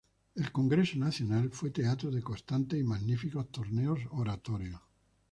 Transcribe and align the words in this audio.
El 0.33 0.51
Congreso 0.51 0.97
Nacional 0.97 1.51
fue 1.51 1.69
teatro 1.69 2.09
de 2.09 2.23
constantes 2.23 2.79
y 2.79 2.83
magníficos 2.83 3.51
torneos 3.51 3.99
oratorios. 4.09 4.81